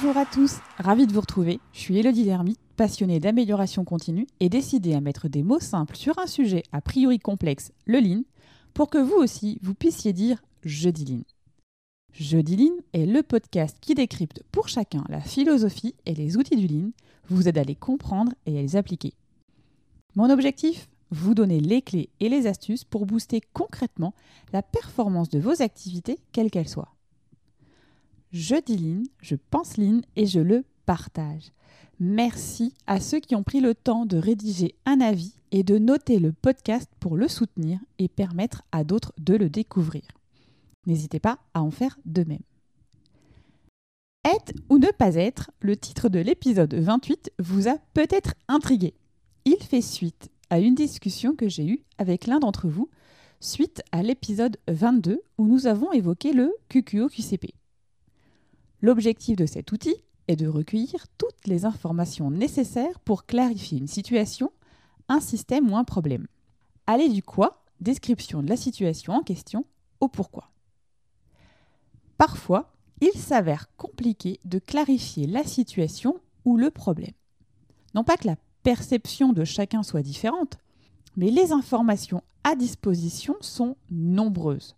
Bonjour 0.00 0.16
à 0.16 0.26
tous, 0.26 0.58
ravi 0.78 1.08
de 1.08 1.12
vous 1.12 1.20
retrouver. 1.20 1.58
Je 1.72 1.80
suis 1.80 1.98
Elodie 1.98 2.22
Lermite, 2.22 2.60
passionnée 2.76 3.18
d'amélioration 3.18 3.84
continue 3.84 4.28
et 4.38 4.48
décidée 4.48 4.94
à 4.94 5.00
mettre 5.00 5.26
des 5.26 5.42
mots 5.42 5.58
simples 5.58 5.96
sur 5.96 6.20
un 6.20 6.28
sujet 6.28 6.62
a 6.70 6.80
priori 6.80 7.18
complexe, 7.18 7.72
le 7.84 7.98
lean, 7.98 8.22
pour 8.74 8.90
que 8.90 8.98
vous 8.98 9.16
aussi 9.16 9.58
vous 9.60 9.74
puissiez 9.74 10.12
dire 10.12 10.40
je 10.62 10.88
dis 10.88 11.04
lean. 11.04 11.22
Je 12.12 12.38
dis 12.38 12.56
lean 12.56 12.76
est 12.92 13.06
le 13.06 13.24
podcast 13.24 13.76
qui 13.80 13.96
décrypte 13.96 14.44
pour 14.52 14.68
chacun 14.68 15.02
la 15.08 15.20
philosophie 15.20 15.96
et 16.06 16.14
les 16.14 16.36
outils 16.36 16.54
du 16.54 16.68
lean, 16.68 16.90
vous 17.28 17.48
aide 17.48 17.58
à 17.58 17.64
les 17.64 17.74
comprendre 17.74 18.32
et 18.46 18.56
à 18.56 18.62
les 18.62 18.76
appliquer. 18.76 19.14
Mon 20.14 20.30
objectif? 20.30 20.88
Vous 21.10 21.34
donner 21.34 21.58
les 21.58 21.82
clés 21.82 22.10
et 22.20 22.28
les 22.28 22.46
astuces 22.46 22.84
pour 22.84 23.04
booster 23.04 23.40
concrètement 23.52 24.14
la 24.52 24.62
performance 24.62 25.28
de 25.28 25.40
vos 25.40 25.60
activités, 25.60 26.20
quelles 26.30 26.52
qu'elles 26.52 26.68
soient. 26.68 26.94
Je 28.32 28.56
dis 28.56 28.76
lean, 28.76 29.04
je 29.22 29.36
pense 29.50 29.76
lean 29.78 30.02
et 30.16 30.26
je 30.26 30.40
le 30.40 30.64
partage. 30.84 31.52
Merci 31.98 32.74
à 32.86 33.00
ceux 33.00 33.20
qui 33.20 33.34
ont 33.34 33.42
pris 33.42 33.60
le 33.60 33.74
temps 33.74 34.06
de 34.06 34.18
rédiger 34.18 34.74
un 34.84 35.00
avis 35.00 35.34
et 35.50 35.62
de 35.62 35.78
noter 35.78 36.18
le 36.18 36.32
podcast 36.32 36.90
pour 37.00 37.16
le 37.16 37.26
soutenir 37.26 37.80
et 37.98 38.08
permettre 38.08 38.62
à 38.70 38.84
d'autres 38.84 39.12
de 39.18 39.34
le 39.34 39.48
découvrir. 39.48 40.02
N'hésitez 40.86 41.20
pas 41.20 41.38
à 41.54 41.62
en 41.62 41.70
faire 41.70 41.98
de 42.04 42.22
même. 42.24 42.42
Être 44.24 44.52
ou 44.68 44.78
ne 44.78 44.90
pas 44.90 45.14
être, 45.14 45.50
le 45.60 45.76
titre 45.76 46.08
de 46.08 46.18
l'épisode 46.18 46.74
28 46.74 47.32
vous 47.38 47.66
a 47.66 47.78
peut-être 47.94 48.34
intrigué. 48.46 48.94
Il 49.46 49.56
fait 49.56 49.80
suite 49.80 50.30
à 50.50 50.60
une 50.60 50.74
discussion 50.74 51.34
que 51.34 51.48
j'ai 51.48 51.66
eue 51.66 51.82
avec 51.96 52.26
l'un 52.26 52.40
d'entre 52.40 52.68
vous 52.68 52.90
suite 53.40 53.82
à 53.92 54.02
l'épisode 54.02 54.58
22 54.68 55.22
où 55.38 55.46
nous 55.46 55.66
avons 55.66 55.92
évoqué 55.92 56.32
le 56.32 56.52
QQO-QCP. 56.68 57.57
L'objectif 58.80 59.36
de 59.36 59.46
cet 59.46 59.72
outil 59.72 59.96
est 60.28 60.36
de 60.36 60.46
recueillir 60.46 61.06
toutes 61.16 61.46
les 61.46 61.64
informations 61.64 62.30
nécessaires 62.30 63.00
pour 63.00 63.26
clarifier 63.26 63.78
une 63.78 63.88
situation, 63.88 64.52
un 65.08 65.20
système 65.20 65.70
ou 65.70 65.76
un 65.76 65.84
problème. 65.84 66.26
Allez 66.86 67.08
du 67.08 67.22
quoi, 67.22 67.64
description 67.80 68.42
de 68.42 68.48
la 68.48 68.56
situation 68.56 69.14
en 69.14 69.22
question, 69.22 69.64
au 70.00 70.08
pourquoi. 70.08 70.50
Parfois, 72.18 72.72
il 73.00 73.18
s'avère 73.18 73.74
compliqué 73.76 74.40
de 74.44 74.58
clarifier 74.58 75.26
la 75.26 75.44
situation 75.44 76.20
ou 76.44 76.56
le 76.56 76.70
problème. 76.70 77.14
Non 77.94 78.04
pas 78.04 78.16
que 78.16 78.26
la 78.26 78.36
perception 78.62 79.32
de 79.32 79.44
chacun 79.44 79.82
soit 79.82 80.02
différente, 80.02 80.58
mais 81.16 81.30
les 81.30 81.52
informations 81.52 82.22
à 82.44 82.54
disposition 82.54 83.34
sont 83.40 83.76
nombreuses, 83.90 84.76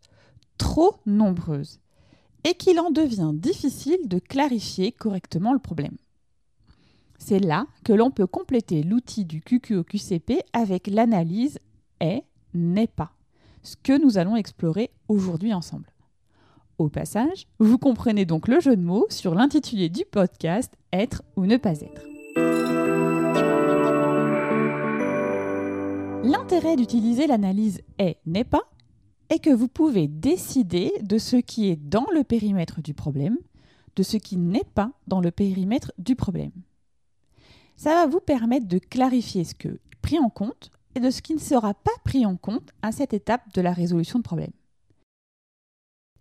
trop 0.59 0.97
nombreuses 1.07 1.81
et 2.45 2.55
qu'il 2.55 2.81
en 2.81 2.91
devient 2.91 3.33
difficile 3.35 4.09
de 4.09 4.19
clarifier 4.19 4.93
correctement 4.93 5.53
le 5.53 5.59
problème. 5.59 5.97
C'est 7.19 7.39
là 7.39 7.67
que 7.85 7.93
l'on 7.93 8.11
peut 8.11 8.27
compléter 8.27 8.83
l'outil 8.83 9.25
du 9.25 9.41
QQO-QCP 9.41 10.41
avec 10.53 10.87
l'analyse 10.87 11.59
est, 12.01 12.25
n'est 12.55 12.87
pas, 12.87 13.13
ce 13.63 13.77
que 13.77 14.03
nous 14.03 14.17
allons 14.17 14.37
explorer 14.37 14.91
aujourd'hui 15.09 15.53
ensemble. 15.53 15.93
Au 16.79 16.89
passage, 16.89 17.47
vous 17.59 17.77
comprenez 17.77 18.25
donc 18.25 18.49
le 18.49 18.59
jeu 18.59 18.75
de 18.75 18.83
mots 18.83 19.07
sur 19.11 19.35
l'intitulé 19.35 19.91
du 19.91 20.05
podcast 20.11 20.73
Être 20.93 21.23
ou 21.37 21.45
ne 21.45 21.59
pas 21.59 21.79
être. 21.83 22.03
L'intérêt 26.25 26.77
d'utiliser 26.77 27.27
l'analyse 27.27 27.83
est, 27.99 28.19
n'est 28.25 28.45
pas 28.45 28.63
et 29.31 29.39
que 29.39 29.51
vous 29.51 29.69
pouvez 29.69 30.09
décider 30.09 30.93
de 31.03 31.17
ce 31.17 31.37
qui 31.37 31.69
est 31.69 31.77
dans 31.77 32.07
le 32.13 32.25
périmètre 32.25 32.83
du 32.83 32.95
problème, 32.95 33.39
de 33.97 34.03
ce 34.03 34.17
qui 34.17 34.37
n'est 34.37 34.65
pas 34.75 34.93
dans 35.07 35.21
le 35.21 35.31
périmètre 35.31 35.93
du 35.99 36.17
problème. 36.17 36.53
Ça 37.77 37.95
va 37.95 38.07
vous 38.07 38.21
permettre 38.21 38.67
de 38.67 38.79
clarifier 38.79 39.45
ce 39.45 39.55
que 39.55 39.69
est 39.69 39.81
pris 40.03 40.19
en 40.19 40.29
compte 40.29 40.71
et 40.95 41.01
de 41.01 41.11
ce 41.11 41.23
qui 41.23 41.35
ne 41.35 41.39
sera 41.39 41.75
pas 41.75 41.91
pris 42.05 42.27
en 42.27 42.37
compte 42.37 42.71
à 42.83 42.93
cette 42.93 43.15
étape 43.15 43.55
de 43.55 43.61
la 43.61 43.73
résolution 43.73 44.19
de 44.19 44.25
problème. 44.25 44.51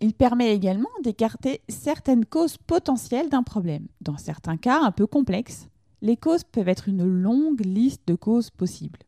Il 0.01 0.13
permet 0.13 0.53
également 0.53 0.89
d'écarter 1.03 1.61
certaines 1.67 2.25
causes 2.25 2.57
potentielles 2.57 3.29
d'un 3.29 3.43
problème. 3.43 3.87
Dans 3.99 4.17
certains 4.17 4.55
cas 4.55 4.79
un 4.81 4.91
peu 4.91 5.07
complexes, 5.07 5.67
les 6.01 6.15
causes 6.15 6.45
peuvent 6.45 6.69
être 6.69 6.87
une 6.87 7.03
longue 7.03 7.65
liste 7.65 8.07
de 8.07 8.15
causes 8.15 8.51
possibles 8.51 8.99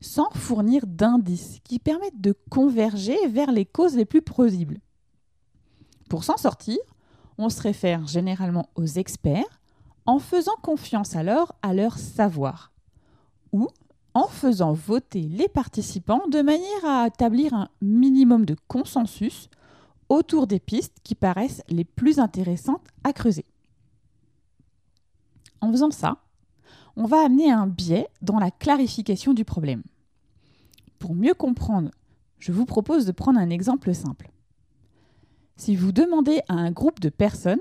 sans 0.00 0.30
fournir 0.30 0.86
d'indices 0.86 1.58
qui 1.64 1.78
permettent 1.78 2.20
de 2.20 2.34
converger 2.50 3.16
vers 3.28 3.50
les 3.50 3.64
causes 3.64 3.96
les 3.96 4.04
plus 4.04 4.22
plausibles. 4.22 4.78
Pour 6.08 6.24
s'en 6.24 6.36
sortir, 6.36 6.78
on 7.38 7.48
se 7.48 7.60
réfère 7.60 8.06
généralement 8.06 8.68
aux 8.74 8.86
experts 8.86 9.60
en 10.06 10.18
faisant 10.18 10.56
confiance 10.62 11.16
alors 11.16 11.54
à 11.62 11.74
leur 11.74 11.98
savoir 11.98 12.72
ou 13.52 13.68
en 14.14 14.28
faisant 14.28 14.72
voter 14.72 15.22
les 15.22 15.48
participants 15.48 16.26
de 16.28 16.40
manière 16.40 16.84
à 16.84 17.06
établir 17.06 17.52
un 17.52 17.68
minimum 17.82 18.46
de 18.46 18.56
consensus 18.68 19.50
autour 20.08 20.46
des 20.46 20.60
pistes 20.60 20.96
qui 21.02 21.14
paraissent 21.14 21.62
les 21.68 21.84
plus 21.84 22.18
intéressantes 22.18 22.86
à 23.04 23.12
creuser. 23.12 23.44
En 25.60 25.70
faisant 25.70 25.90
ça, 25.90 26.18
on 26.96 27.04
va 27.04 27.24
amener 27.24 27.50
un 27.50 27.66
biais 27.66 28.08
dans 28.22 28.38
la 28.38 28.50
clarification 28.50 29.34
du 29.34 29.44
problème. 29.44 29.82
Pour 30.98 31.14
mieux 31.14 31.34
comprendre, 31.34 31.90
je 32.38 32.52
vous 32.52 32.64
propose 32.64 33.06
de 33.06 33.12
prendre 33.12 33.38
un 33.38 33.50
exemple 33.50 33.94
simple. 33.94 34.30
Si 35.56 35.76
vous 35.76 35.92
demandez 35.92 36.40
à 36.48 36.54
un 36.54 36.70
groupe 36.70 37.00
de 37.00 37.08
personnes 37.08 37.60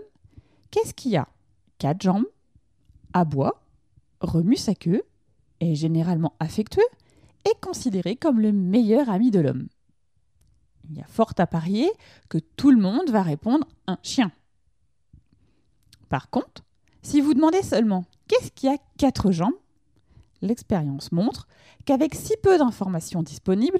qu'est-ce 0.72 0.94
qui 0.94 1.16
a? 1.16 1.28
Quatre 1.78 2.02
jambes, 2.02 2.26
aboie, 3.14 3.64
remue 4.22 4.58
sa 4.58 4.76
queue, 4.76 5.04
est 5.60 5.76
généralement 5.76 6.34
affectueux, 6.40 6.84
est 7.46 7.60
considéré 7.62 8.16
comme 8.16 8.40
le 8.40 8.52
meilleur 8.52 9.10
ami 9.10 9.32
de 9.32 9.40
l'homme. 9.40 9.68
Il 10.90 10.98
y 10.98 11.02
a 11.02 11.08
fort 11.08 11.34
à 11.38 11.48
parier 11.48 11.90
que 12.30 12.38
tout 12.38 12.72
le 12.72 12.82
monde 12.82 13.10
va 13.10 13.22
répondre 13.22 13.68
un 13.88 13.98
chien. 14.04 14.32
Par 16.10 16.30
contre, 16.30 16.64
si 17.02 17.22
vous 17.22 17.34
demandez 17.34 17.64
seulement 17.64 18.06
qu'est-ce 18.28 18.52
qui 18.52 18.68
a 18.68 18.78
quatre 18.98 19.32
jambes, 19.32 19.54
l'expérience 20.42 21.12
montre 21.12 21.48
qu'avec 21.86 22.16
si 22.16 22.34
peu 22.42 22.58
d'informations 22.58 23.24
disponibles, 23.24 23.80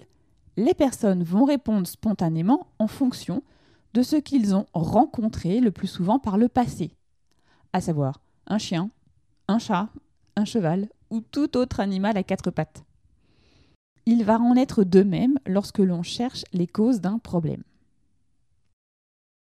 les 0.58 0.74
personnes 0.74 1.24
vont 1.24 1.46
répondre 1.46 1.88
spontanément 1.88 2.68
en 2.80 2.88
fonction 2.88 3.44
de 3.94 4.04
ce 4.04 4.16
qu'ils 4.16 4.56
ont 4.56 4.66
rencontré 4.74 5.60
le 5.60 5.72
plus 5.72 5.88
souvent 5.88 6.20
par 6.20 6.38
le 6.38 6.48
passé, 6.48 6.92
à 7.74 7.82
savoir 7.82 8.22
un 8.48 8.58
chien, 8.58 8.90
un 9.48 9.60
chat, 9.60 9.90
un 10.36 10.46
cheval 10.46 10.90
ou 11.10 11.22
tout 11.22 11.58
autre 11.58 11.80
animal 11.80 12.18
à 12.18 12.24
quatre 12.24 12.52
pattes. 12.52 12.84
Il 14.06 14.24
va 14.24 14.40
en 14.40 14.56
être 14.56 14.84
de 14.84 15.02
même 15.02 15.40
lorsque 15.48 15.80
l'on 15.80 16.04
cherche 16.04 16.44
les 16.54 16.68
causes 16.68 17.02
d'un 17.02 17.18
problème. 17.18 17.64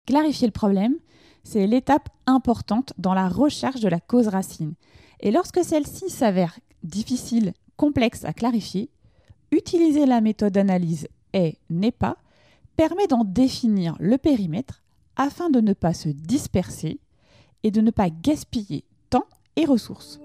Clarifier 0.08 0.48
le 0.48 0.52
problème, 0.52 0.96
c'est 1.46 1.68
l'étape 1.68 2.10
importante 2.26 2.92
dans 2.98 3.14
la 3.14 3.30
recherche 3.30 3.80
de 3.80 3.88
la 3.88 4.02
cause 4.02 4.28
racine. 4.28 4.74
Et 5.22 5.32
lorsque 5.32 5.64
celle-ci 5.64 6.10
s'avère 6.10 6.60
difficile, 6.84 7.54
complexe 7.78 8.26
à 8.26 8.34
clarifier, 8.34 8.90
utiliser 9.52 10.06
la 10.06 10.22
méthode 10.22 10.54
d'analyse 10.54 11.08
est, 11.34 11.58
n'est 11.70 11.92
pas, 11.92 12.18
permet 12.76 13.08
d'en 13.08 13.24
définir 13.24 13.96
le 14.00 14.18
périmètre 14.18 14.82
afin 15.16 15.50
de 15.50 15.62
ne 15.62 15.74
pas 15.74 15.94
se 15.94 16.10
disperser 16.10 17.00
et 17.64 17.72
de 17.72 17.80
ne 17.80 17.92
pas 17.92 18.10
gaspiller 18.10 18.84
temps 19.10 19.28
et 19.56 19.66
ressources. 19.66 20.20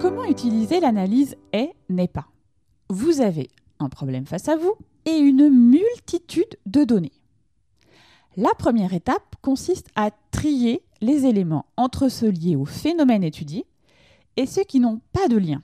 Comment 0.00 0.24
utiliser 0.24 0.80
l'analyse 0.80 1.36
est, 1.52 1.74
n'est 1.90 2.08
pas? 2.08 2.28
Vous 2.88 3.20
avez 3.20 3.50
un 3.78 3.88
problème 3.88 4.26
face 4.26 4.48
à 4.48 4.56
vous 4.56 4.74
et 5.04 5.16
une 5.16 5.48
multitude 5.48 6.58
de 6.66 6.84
données. 6.84 7.12
La 8.36 8.54
première 8.54 8.94
étape 8.94 9.36
consiste 9.42 9.88
à 9.96 10.10
trier 10.30 10.82
les 11.00 11.26
éléments 11.26 11.66
entre 11.76 12.08
ceux 12.08 12.30
liés 12.30 12.56
au 12.56 12.64
phénomène 12.64 13.24
étudié 13.24 13.66
et 14.36 14.46
ceux 14.46 14.64
qui 14.64 14.80
n'ont 14.80 15.00
pas 15.12 15.28
de 15.28 15.36
lien. 15.36 15.62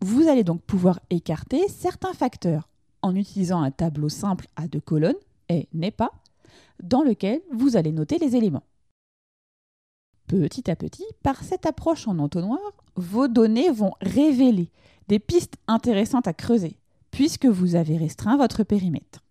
Vous 0.00 0.28
allez 0.28 0.44
donc 0.44 0.62
pouvoir 0.62 1.00
écarter 1.10 1.66
certains 1.68 2.12
facteurs 2.12 2.68
en 3.04 3.14
utilisant 3.16 3.60
un 3.60 3.70
tableau 3.70 4.08
simple 4.08 4.48
à 4.56 4.66
deux 4.66 4.80
colonnes, 4.80 5.14
et 5.50 5.68
n'est 5.74 5.90
pas, 5.90 6.10
dans 6.82 7.02
lequel 7.02 7.42
vous 7.52 7.76
allez 7.76 7.92
noter 7.92 8.18
les 8.18 8.34
éléments. 8.34 8.62
Petit 10.26 10.70
à 10.70 10.76
petit, 10.76 11.04
par 11.22 11.42
cette 11.44 11.66
approche 11.66 12.08
en 12.08 12.18
entonnoir, 12.18 12.60
vos 12.96 13.28
données 13.28 13.70
vont 13.70 13.92
révéler 14.00 14.70
des 15.08 15.18
pistes 15.18 15.56
intéressantes 15.66 16.28
à 16.28 16.32
creuser, 16.32 16.76
puisque 17.10 17.46
vous 17.46 17.74
avez 17.74 17.96
restreint 17.96 18.36
votre 18.36 18.62
périmètre. 18.62 19.22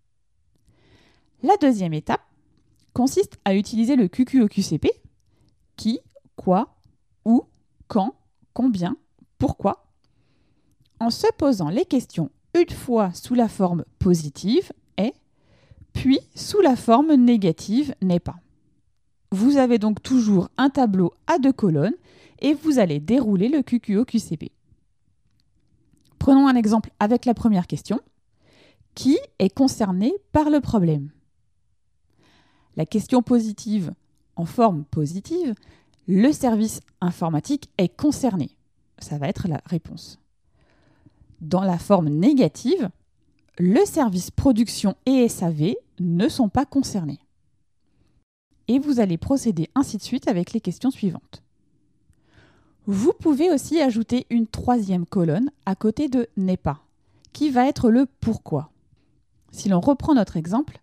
La 1.42 1.58
deuxième 1.58 1.94
étape 1.94 2.22
consiste 2.94 3.38
à 3.44 3.56
utiliser 3.56 3.96
le 3.96 4.08
QQOQCP, 4.08 4.88
qui, 5.76 6.00
quoi, 6.36 6.76
où, 7.26 7.44
quand, 7.88 8.16
combien, 8.54 8.96
pourquoi, 9.40 9.86
en 11.00 11.10
se 11.10 11.28
posant 11.38 11.70
les 11.70 11.86
questions 11.86 12.30
une 12.54 12.70
fois 12.70 13.12
sous 13.14 13.34
la 13.34 13.50
forme 13.50 13.84
positive 14.00 14.72
est 14.98 15.14
puis 15.94 16.20
sous 16.36 16.62
la 16.62 16.76
forme 16.76 17.14
négative 17.14 17.96
n'est 18.02 18.20
pas. 18.20 18.36
Vous 19.32 19.58
avez 19.58 19.80
donc 19.80 20.02
toujours 20.04 20.50
un 20.58 20.70
tableau 20.70 21.14
à 21.28 21.40
deux 21.40 21.54
colonnes 21.54 21.96
et 22.40 22.54
vous 22.54 22.80
allez 22.80 23.00
dérouler 23.00 23.50
le 23.50 23.62
QQO-QCP. 23.62 24.52
Prenons 26.24 26.48
un 26.48 26.56
exemple 26.56 26.90
avec 27.02 27.26
la 27.26 27.34
première 27.34 27.68
question. 27.68 28.00
Qui 28.96 29.18
est 29.40 29.54
concerné 29.54 30.14
par 30.32 30.50
le 30.50 30.62
problème? 30.62 31.12
La 32.78 32.86
question 32.86 33.22
positive 33.22 33.92
en 34.38 34.46
forme 34.46 34.86
positive, 34.86 35.54
le 36.08 36.32
service 36.32 36.80
informatique 37.02 37.70
est 37.78 37.90
concerné. 37.90 38.56
Ça 39.00 39.18
va 39.18 39.28
être 39.28 39.50
la 39.50 39.60
réponse. 39.66 40.18
Dans 41.42 41.64
la 41.64 41.78
forme 41.78 42.08
négative, 42.08 42.90
le 43.60 43.84
service 43.84 44.32
production 44.32 44.96
et 45.06 45.28
SAV 45.28 45.74
ne 46.00 46.30
sont 46.30 46.48
pas 46.48 46.66
concernés. 46.66 47.20
Et 48.70 48.80
vous 48.80 49.02
allez 49.02 49.18
procéder 49.18 49.70
ainsi 49.76 49.98
de 49.98 50.04
suite 50.04 50.30
avec 50.30 50.54
les 50.54 50.62
questions 50.62 50.90
suivantes. 50.90 51.43
Vous 52.86 53.14
pouvez 53.14 53.50
aussi 53.50 53.80
ajouter 53.80 54.28
une 54.30 54.48
troisième 54.48 55.06
colonne 55.06 55.52
à 55.66 55.74
côté 55.76 56.10
de 56.10 56.28
n'est 56.36 56.58
pas, 56.58 56.82
qui 57.32 57.50
va 57.50 57.68
être 57.68 57.90
le 57.90 58.08
pourquoi. 58.20 58.72
Si 59.52 59.70
l'on 59.70 59.80
reprend 59.80 60.16
notre 60.16 60.36
exemple, 60.36 60.82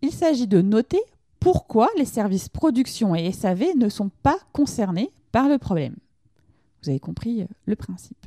il 0.00 0.12
s'agit 0.12 0.46
de 0.46 0.62
noter 0.62 1.00
pourquoi 1.40 1.88
les 1.98 2.06
services 2.06 2.48
production 2.48 3.14
et 3.14 3.30
SAV 3.32 3.76
ne 3.76 3.90
sont 3.90 4.10
pas 4.22 4.38
concernés 4.52 5.12
par 5.30 5.48
le 5.48 5.58
problème. 5.58 5.96
Vous 6.82 6.88
avez 6.88 7.00
compris 7.00 7.42
euh, 7.42 7.46
le 7.66 7.76
principe. 7.76 8.26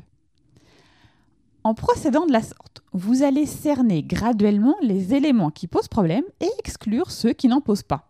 En 1.64 1.74
procédant 1.74 2.28
de 2.28 2.32
la 2.32 2.44
sorte, 2.44 2.84
vous 2.94 3.24
allez 3.24 3.48
cerner 3.48 4.04
graduellement 4.04 4.76
les 4.84 5.16
éléments 5.16 5.50
qui 5.50 5.68
posent 5.68 5.88
problème 5.88 6.26
et 6.40 6.50
exclure 6.60 7.10
ceux 7.10 7.34
qui 7.34 7.48
n'en 7.48 7.60
posent 7.60 7.84
pas. 7.84 8.08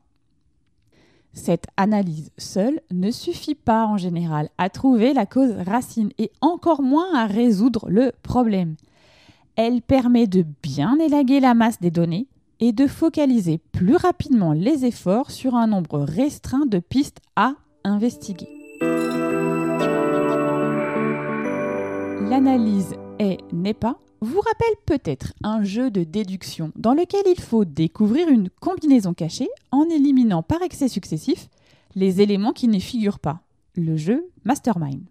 Cette 1.36 1.68
analyse 1.76 2.32
seule 2.38 2.80
ne 2.92 3.12
suffit 3.12 3.56
pas 3.56 3.86
en 3.86 3.98
général 3.98 4.50
à 4.58 4.70
trouver 4.70 5.14
la 5.14 5.26
cause 5.26 5.52
racine 5.68 6.10
et 6.18 6.32
encore 6.42 6.82
moins 6.82 7.14
à 7.14 7.28
résoudre 7.28 7.88
le 7.90 8.14
problème. 8.24 8.76
Elle 9.58 9.82
permet 9.82 10.28
de 10.28 10.46
bien 10.64 10.98
élaguer 10.98 11.42
la 11.42 11.54
masse 11.54 11.80
des 11.80 11.92
données 11.92 12.28
et 12.62 12.72
de 12.72 12.88
focaliser 12.88 13.60
plus 13.74 13.98
rapidement 13.98 14.54
les 14.54 14.86
efforts 14.86 15.30
sur 15.30 15.56
un 15.56 15.68
nombre 15.68 16.00
restreint 16.00 16.66
de 16.66 16.80
pistes 16.80 17.20
à 17.36 17.54
investiguer. 17.84 18.48
L'analyse 22.30 22.96
est 23.20 23.38
n'est 23.52 23.74
pas 23.74 23.98
vous 24.22 24.40
rappelle 24.40 24.76
peut-être 24.86 25.34
un 25.44 25.64
jeu 25.64 25.92
de 25.92 26.04
déduction 26.04 26.72
dans 26.76 26.94
lequel 26.94 27.24
il 27.28 27.40
faut 27.40 27.66
découvrir 27.66 28.28
une 28.30 28.50
combinaison 28.50 29.14
cachée 29.14 29.50
en 29.72 29.84
éliminant 29.90 30.44
par 30.44 30.62
excès 30.62 30.88
successif 30.88 31.50
les 31.96 32.22
éléments 32.22 32.54
qui 32.54 32.68
n'y 32.68 32.82
figurent 32.82 33.20
pas. 33.20 33.42
Le 33.76 33.98
jeu 33.98 34.30
Mastermind. 34.44 35.04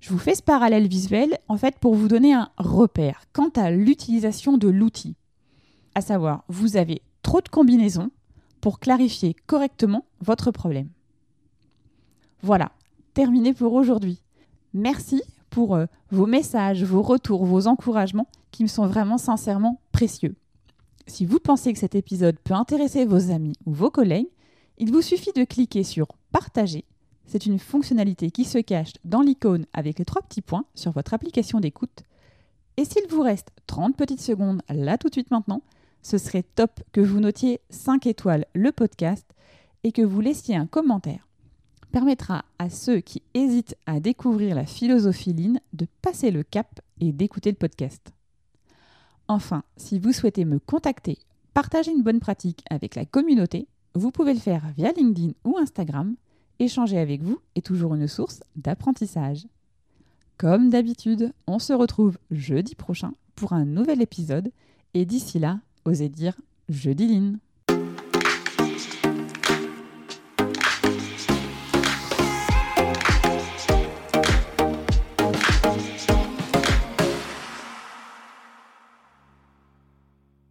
Je 0.00 0.10
vous 0.10 0.18
fais 0.18 0.34
ce 0.34 0.42
parallèle 0.42 0.88
visuel 0.88 1.38
en 1.48 1.56
fait 1.56 1.78
pour 1.78 1.94
vous 1.94 2.08
donner 2.08 2.32
un 2.32 2.50
repère 2.58 3.24
quant 3.32 3.50
à 3.56 3.70
l'utilisation 3.70 4.56
de 4.56 4.68
l'outil. 4.68 5.16
À 5.94 6.00
savoir, 6.00 6.44
vous 6.48 6.76
avez 6.76 7.02
trop 7.22 7.40
de 7.40 7.48
combinaisons 7.48 8.10
pour 8.60 8.78
clarifier 8.78 9.34
correctement 9.46 10.04
votre 10.20 10.50
problème. 10.50 10.88
Voilà, 12.42 12.72
terminé 13.14 13.54
pour 13.54 13.72
aujourd'hui. 13.72 14.22
Merci 14.74 15.22
pour 15.50 15.74
euh, 15.74 15.86
vos 16.10 16.26
messages, 16.26 16.84
vos 16.84 17.02
retours, 17.02 17.44
vos 17.44 17.66
encouragements 17.66 18.28
qui 18.50 18.62
me 18.62 18.68
sont 18.68 18.86
vraiment 18.86 19.18
sincèrement 19.18 19.80
précieux. 19.92 20.36
Si 21.06 21.24
vous 21.24 21.38
pensez 21.38 21.72
que 21.72 21.78
cet 21.78 21.94
épisode 21.94 22.38
peut 22.40 22.54
intéresser 22.54 23.04
vos 23.04 23.30
amis 23.30 23.54
ou 23.64 23.72
vos 23.72 23.90
collègues, 23.90 24.28
il 24.78 24.92
vous 24.92 25.02
suffit 25.02 25.32
de 25.32 25.44
cliquer 25.44 25.84
sur 25.84 26.08
Partager. 26.32 26.84
C'est 27.26 27.46
une 27.46 27.58
fonctionnalité 27.58 28.30
qui 28.30 28.44
se 28.44 28.58
cache 28.58 28.92
dans 29.04 29.20
l'icône 29.20 29.66
avec 29.72 29.98
les 29.98 30.04
trois 30.04 30.22
petits 30.22 30.42
points 30.42 30.64
sur 30.74 30.92
votre 30.92 31.14
application 31.14 31.60
d'écoute. 31.60 32.02
Et 32.76 32.84
s'il 32.84 33.06
vous 33.08 33.22
reste 33.22 33.50
30 33.66 33.96
petites 33.96 34.20
secondes 34.20 34.62
là 34.68 34.98
tout 34.98 35.08
de 35.08 35.14
suite 35.14 35.30
maintenant, 35.30 35.62
ce 36.02 36.18
serait 36.18 36.44
top 36.44 36.80
que 36.92 37.00
vous 37.00 37.20
notiez 37.20 37.60
5 37.70 38.06
étoiles 38.06 38.46
le 38.54 38.70
podcast 38.70 39.26
et 39.82 39.92
que 39.92 40.02
vous 40.02 40.20
laissiez 40.20 40.56
un 40.56 40.66
commentaire 40.66 41.26
permettra 41.92 42.44
à 42.58 42.70
ceux 42.70 43.00
qui 43.00 43.22
hésitent 43.34 43.76
à 43.86 44.00
découvrir 44.00 44.54
la 44.54 44.66
philosophie 44.66 45.32
Lean 45.32 45.58
de 45.72 45.86
passer 46.02 46.30
le 46.30 46.42
cap 46.42 46.80
et 47.00 47.12
d'écouter 47.12 47.50
le 47.50 47.56
podcast. 47.56 48.12
Enfin, 49.28 49.64
si 49.76 49.98
vous 49.98 50.12
souhaitez 50.12 50.44
me 50.44 50.58
contacter, 50.58 51.18
partager 51.54 51.90
une 51.90 52.02
bonne 52.02 52.20
pratique 52.20 52.62
avec 52.70 52.94
la 52.94 53.04
communauté, 53.04 53.66
vous 53.94 54.10
pouvez 54.10 54.34
le 54.34 54.40
faire 54.40 54.62
via 54.76 54.92
LinkedIn 54.92 55.32
ou 55.44 55.56
Instagram. 55.58 56.16
Échanger 56.58 56.98
avec 56.98 57.22
vous 57.22 57.38
est 57.54 57.64
toujours 57.64 57.94
une 57.94 58.08
source 58.08 58.40
d'apprentissage. 58.56 59.46
Comme 60.38 60.70
d'habitude, 60.70 61.32
on 61.46 61.58
se 61.58 61.72
retrouve 61.72 62.18
jeudi 62.30 62.74
prochain 62.74 63.12
pour 63.34 63.52
un 63.52 63.64
nouvel 63.64 64.02
épisode 64.02 64.50
et 64.94 65.04
d'ici 65.04 65.38
là, 65.38 65.60
osez 65.84 66.08
dire 66.08 66.38
jeudi 66.68 67.06
Lean. 67.06 67.36